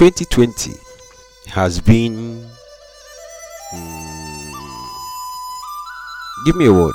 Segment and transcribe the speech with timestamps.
[0.00, 0.72] 2020
[1.48, 2.48] has been.
[3.70, 4.54] mm,
[6.46, 6.94] give me a word.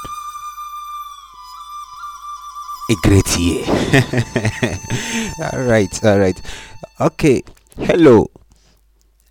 [2.90, 3.64] A great year.
[5.54, 6.42] all right, all right.
[7.00, 7.44] Okay.
[7.78, 8.32] Hello.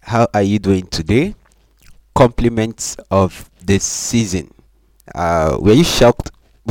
[0.02, 1.34] How are you doing today?
[2.14, 4.54] Compliments of this season.
[5.12, 6.30] Uh, were you shocked?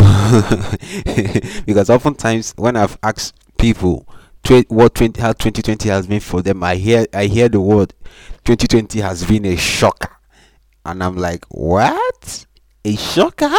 [1.65, 4.07] because oftentimes when I've asked people
[4.67, 7.93] what 20 how 2020 has been for them, I hear I hear the word
[8.45, 10.17] 2020 has been a shocker,
[10.85, 12.45] and I'm like, what?
[12.83, 13.55] A shocker?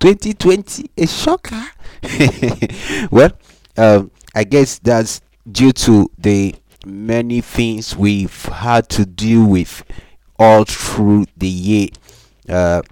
[0.00, 1.64] 2020 a shocker?
[3.10, 3.30] well,
[3.76, 5.20] um, I guess that's
[5.50, 9.82] due to the many things we've had to deal with
[10.38, 11.88] all through the year.
[12.48, 12.82] Uh,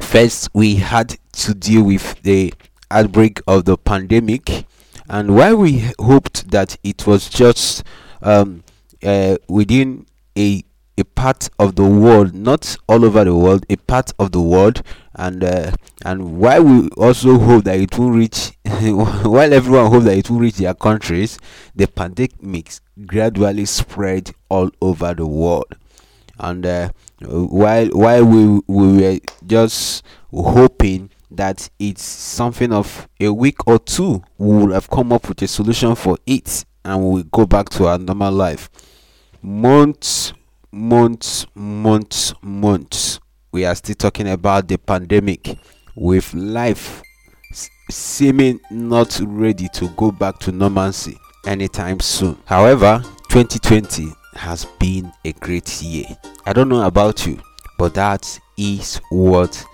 [0.00, 2.52] first, we had to deal with the
[2.90, 4.66] outbreak of the pandemic,
[5.08, 7.82] and while we hoped that it was just
[8.22, 8.62] um,
[9.02, 10.62] uh, within a
[10.98, 14.82] a part of the world, not all over the world, a part of the world,
[15.14, 15.70] and uh,
[16.04, 20.40] and while we also hope that it will reach, while everyone hope that it will
[20.40, 21.38] reach their countries,
[21.76, 22.72] the pandemic
[23.06, 25.72] gradually spread all over the world,
[26.40, 33.66] and uh, while while we we were just hoping that it's something of a week
[33.66, 37.22] or two, we will have come up with a solution for it, and we will
[37.24, 38.70] go back to our normal life.
[39.42, 40.32] Months
[40.72, 43.20] months, months, months,
[43.52, 45.56] we are still talking about the pandemic
[45.96, 47.02] with life
[47.90, 52.36] seeming not ready to go back to normalcy anytime soon.
[52.44, 56.04] However, 2020 has been a great year.
[56.44, 57.40] I don't know about you,
[57.78, 59.64] but that is what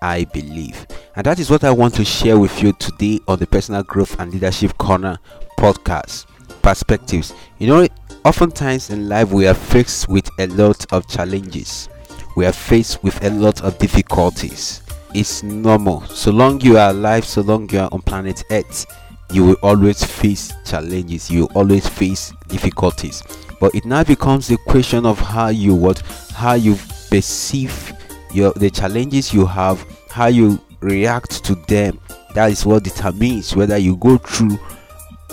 [0.00, 0.86] I believe.
[1.16, 4.18] And that is what I want to share with you today on the Personal Growth
[4.18, 5.16] and Leadership Corner
[5.56, 6.26] podcast
[6.60, 7.32] perspectives.
[7.58, 7.88] You know,
[8.24, 11.88] oftentimes in life we are faced with a lot of challenges,
[12.36, 14.82] we are faced with a lot of difficulties.
[15.14, 16.00] It's normal.
[16.06, 18.84] So long you are alive, so long you are on planet Earth,
[19.30, 23.22] you will always face challenges, you always face difficulties.
[23.60, 26.00] But it now becomes a question of how you what
[26.34, 26.76] how you
[27.08, 27.92] perceive
[28.32, 31.98] your the challenges you have, how you react to them.
[32.34, 34.58] That is what determines whether you go through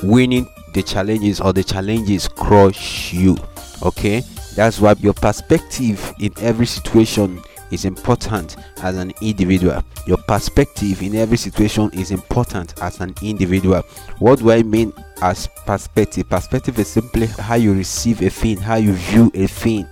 [0.03, 3.37] winning the challenges or the challenges crush you
[3.83, 4.23] okay?
[4.55, 7.41] That's why your perspective in every situation
[7.71, 9.81] is important as an individual.
[10.05, 13.81] Your perspective in every situation is important as an individual.
[14.19, 14.91] What do i mean
[15.21, 16.29] as perspective?
[16.29, 19.87] Perspective is simply how you receive a thing how you view a thing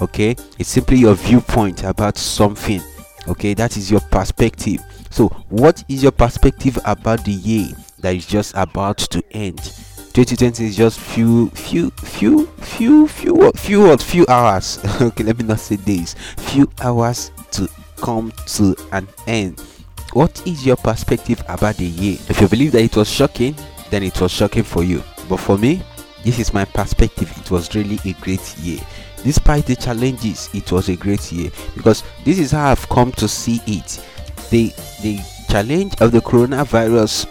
[0.00, 0.36] okay?
[0.58, 2.82] It's simply your viewpoint about something
[3.28, 4.80] okay that is your perspective.
[5.10, 7.68] So what is your perspective about the year
[7.98, 9.58] that is just about to end?
[10.14, 14.78] 2020 is just few few few few few few few hours.
[15.00, 16.14] Okay let me not say days.
[16.36, 19.60] Few hours to come to an end.
[20.12, 22.18] What is your perspective about the year?
[22.28, 23.54] If you believe that it was shocking
[23.90, 25.02] then it was shocking for you.
[25.28, 25.82] But for me
[26.22, 27.32] this is my perspective.
[27.36, 28.80] It was really a great year.
[29.24, 31.50] Despite the challenges it was a great year.
[31.76, 34.04] Because this is how i've come to see it.
[34.50, 34.72] The
[35.02, 37.28] the challenge of the coronavirus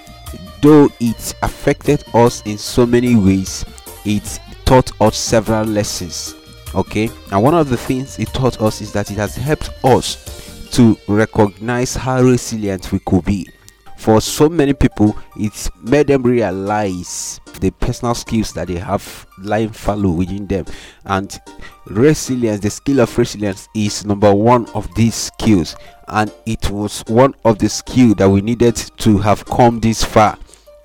[0.61, 3.65] though it affected us in so many ways
[4.05, 6.35] it taught us several lessons.
[6.73, 7.09] Okay?
[7.31, 10.97] And one of the things it taught us is that it has helped us to
[11.07, 13.49] recognize how resilient we could be.
[13.97, 19.69] For so many people it's made them realize the personal skills that they have lying
[19.69, 20.65] fallow within them.
[21.05, 21.39] And
[21.85, 25.75] resilience the skill of resilience is number one of these skills.
[26.07, 30.37] And it was one of the skill that we needed to have come this far.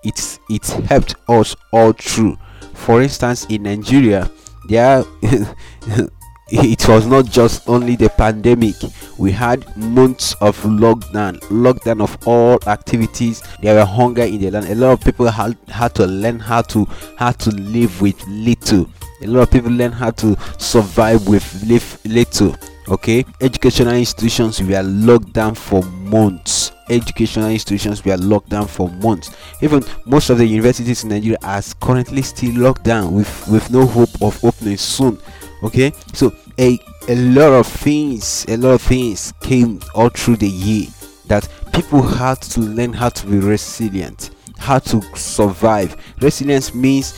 [0.05, 2.39] It's it helped us all through.
[2.75, 4.31] For instance in nigeria
[4.69, 5.03] there
[6.49, 8.77] it was not just only the pandemic.
[9.19, 13.43] We had months of lockdown lockdown of all activities.
[13.63, 14.69] There were hunger in the land.
[14.69, 16.85] A lot of people had, had to learn how to
[17.17, 18.89] how to live with little.
[19.23, 22.55] A lot of people learn how to survive with live little
[22.89, 23.25] okay?
[23.41, 26.73] Educational institutions were locked down for months.
[26.89, 29.31] Educational institutions were locked down for months.
[29.61, 33.87] Even most of the universities in nigeria are currently still locked down with with no
[33.87, 35.19] hope of opening soon
[35.63, 35.93] okay?
[36.13, 40.89] So a a lot of things a lot of things came all through the year
[41.27, 45.97] that people had to learn how to be resilient how to survive.
[46.21, 47.13] Resilience means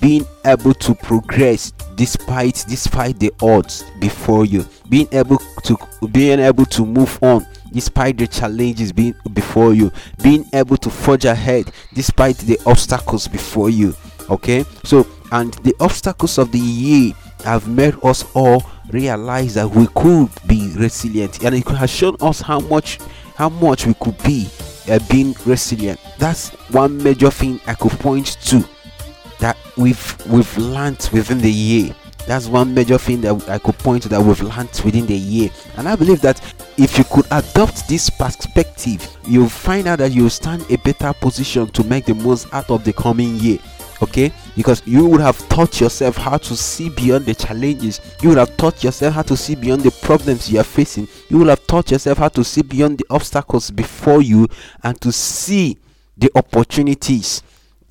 [0.00, 4.66] being able to progress despite despite the odds before you.
[4.88, 5.76] Being able to
[6.12, 9.90] being able to move on despite the challenges being before you.
[10.22, 13.94] Being able to forge ahead despite the obstacles before you.
[14.30, 14.64] Okay?
[14.84, 17.12] So and the obstacles of the year
[17.44, 21.42] have made us all realize that we could be resilient.
[21.42, 22.98] And it has shown us how much
[23.36, 24.48] how much we could be
[24.88, 26.00] uh, being resilient.
[26.18, 28.64] That's one major thing i could point to
[29.40, 31.94] that we've we've learned within the year.
[32.26, 35.50] That's one major thing that i could point to that we've learned within the year.
[35.76, 36.40] And i believe that
[36.76, 41.66] if you could adopt this perspective you'll find out that you'll stand a better position
[41.68, 43.58] to make the most out of the coming year
[44.02, 44.32] okay?
[44.56, 48.00] Because you would have taught yourself how to see beyond the challenges.
[48.22, 51.08] You would have taught yourself how to see beyond the problems you are facing.
[51.28, 54.48] You would have taught yourself how to see beyond the obstacles before you
[54.82, 55.78] and to see
[56.16, 57.42] the opportunities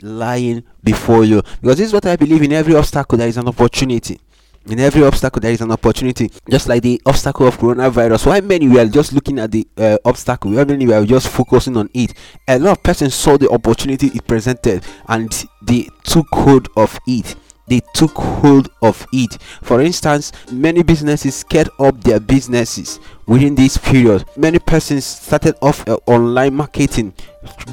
[0.01, 1.41] lying before you.
[1.61, 2.53] Because this is what i believe in.
[2.53, 4.19] Every obstacle there is an opportunity
[4.67, 6.31] in every obstacle there is an opportunity.
[6.49, 10.51] Just like the obstacle of coronavirus why many were just looking at the uh, obstacle?
[10.51, 12.13] Why many were just focusing on it?
[12.47, 15.31] A lot of persons saw the opportunity it presented and
[15.61, 17.35] they took hold of it.
[17.67, 19.41] They took hold of it.
[19.61, 24.25] For instance many businesses scaled up their businesses within this period.
[24.37, 27.13] Many persons started off uh, online marketing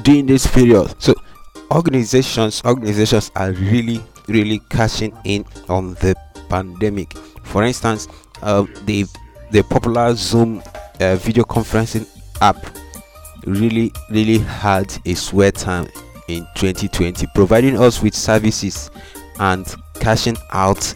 [0.03, 0.93] during this period.
[0.99, 1.13] So
[1.71, 6.15] organizations organizations are really really cashing in on the
[6.51, 7.13] pandemic.
[7.43, 8.07] For instance,
[8.41, 9.05] uh, the
[9.51, 10.61] the popular Zoom
[10.99, 12.05] uh, video conferencing
[12.41, 12.57] app
[13.45, 15.87] really really had a sweat time
[16.27, 18.91] in 2020, providing us with services
[19.39, 20.93] and cashing out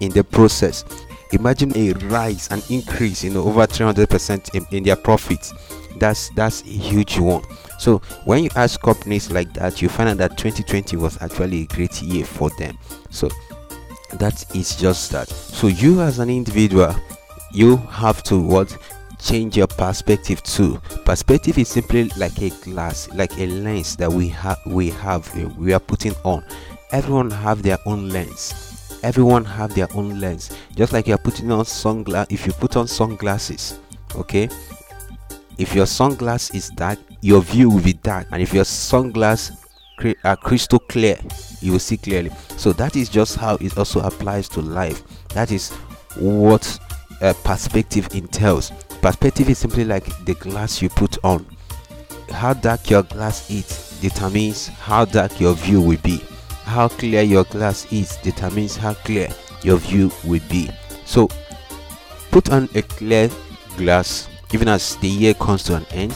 [0.00, 0.84] in the process.
[1.32, 5.52] Imagine a rise, an increase, you know, over 300% in, in their profits.
[5.98, 7.42] That's that's a huge one.
[7.78, 11.66] So when you ask companies like that, you find out that 2020 was actually a
[11.66, 12.78] great year for them.
[13.10, 13.28] So
[14.14, 15.28] that is just that.
[15.28, 16.94] So you as an individual
[17.52, 18.76] you have to what
[19.18, 20.80] change your perspective too.
[21.04, 25.48] Perspective is simply like a glass like a lens that we have we have eh,
[25.58, 26.44] we are putting on.
[26.92, 28.98] Everyone have their own lens.
[29.02, 30.56] Everyone have their own lens.
[30.74, 33.78] Just like you're putting on sunglass if you put on sunglasses
[34.14, 34.48] okay?
[35.58, 39.50] If your sunglass is dark your view will be dark and if your sunglass
[40.24, 41.18] are crystal clear
[41.60, 42.30] you will see clearly.
[42.56, 45.02] So that is just how it also applies to life.
[45.28, 45.72] That is
[46.16, 46.78] what
[47.20, 48.72] uh, perspective entails.
[49.02, 51.46] Perspective is simply like the glass you put on.
[52.30, 56.22] How dark your glass is determines how dark your view will be.
[56.64, 59.28] How clear your glass is determines how clear
[59.62, 60.70] your view will be.
[61.04, 61.28] So
[62.30, 63.30] put on a clear
[63.76, 66.14] glass even as the year comes to an end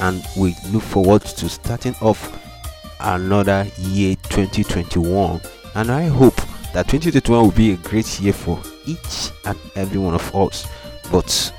[0.00, 2.49] and we look forward to starting off
[3.00, 5.40] another year 2021
[5.74, 6.36] and i hope
[6.72, 10.66] that 2021 will be a great year for each and every one of us.
[11.10, 11.52] But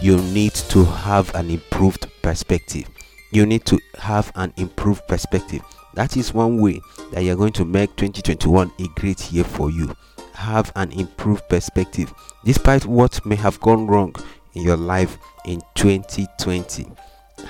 [0.00, 2.88] you need to have an improved perspective.
[3.30, 5.62] You need to have an improved perspective.
[5.94, 6.80] That is one way
[7.12, 9.94] that you're going to make 2021 a great year for you.
[10.32, 12.12] Have an improved perspective.
[12.44, 14.14] Despite what may have gone wrong
[14.54, 16.86] in your life in 2020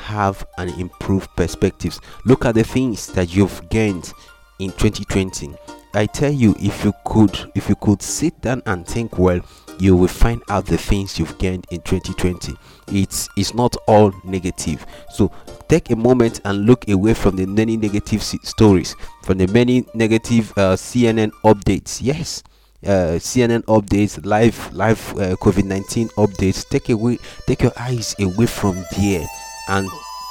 [0.05, 1.99] have an improved perspectives.
[2.27, 4.12] Look at the things that you've gained
[4.59, 5.55] in 2020.
[5.95, 9.41] I tell you, if you could, if you could sit down and think well,
[9.79, 12.55] you will find out the things you've gained in 2020.
[12.89, 14.85] It's it's not all negative.
[15.11, 15.31] So
[15.69, 20.53] take a moment and look away from the many negative stories, from the many negative
[20.56, 22.01] uh, CNN updates.
[22.03, 22.43] Yes,
[22.85, 26.69] uh, CNN updates, live live uh, COVID 19 updates.
[26.69, 29.27] Take away, take your eyes away from there
[29.69, 29.89] and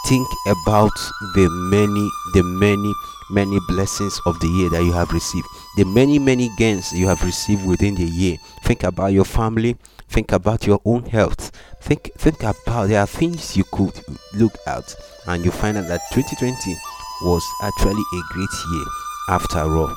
[0.07, 0.91] think about
[1.35, 2.93] the many the many
[3.31, 5.47] many blessings of the year that you have received.
[5.77, 8.37] The many many gains you have received within the year.
[8.63, 9.77] Think about your family.
[10.09, 11.51] Think about your own health.
[11.81, 13.93] Think think about there are things you could
[14.33, 14.95] look at
[15.27, 16.75] and you find out that 2020
[17.23, 18.85] was actually a great year
[19.29, 19.93] after all.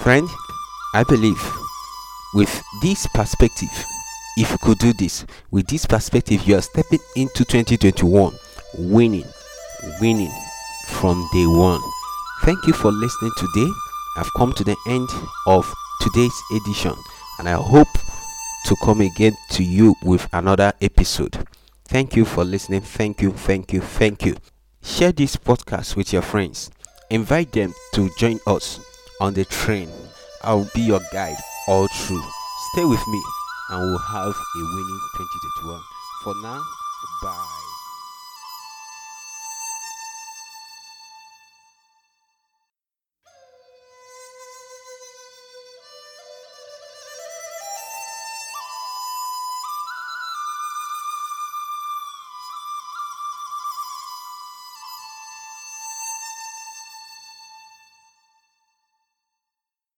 [0.00, 0.28] Friend
[0.94, 1.52] i believe
[2.32, 3.84] with this perspective
[4.38, 8.32] if you could do this with this perspective you are stepping into 2021
[8.76, 9.26] winning,
[10.00, 10.32] winning
[10.88, 11.80] from day one.
[12.42, 13.70] Thank you for listening today.
[14.16, 15.08] I've come to the end
[15.46, 16.94] of today's edition,
[17.38, 17.88] and I hope
[18.66, 21.46] to come again to you with another episode.
[21.84, 22.82] Thank you for listening.
[22.82, 24.36] Thank you, thank you, thank you.
[24.82, 26.70] Share this podcast with your friends.
[27.10, 28.80] Invite them to join us
[29.20, 29.88] on the train.
[30.42, 32.22] I'll be your guide all through.
[32.72, 33.22] Stay with me
[33.70, 35.80] and we'll have a winning 2021.
[36.22, 36.62] For now,
[37.22, 37.67] bye.